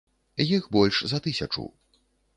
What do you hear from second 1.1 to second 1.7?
за тысячу.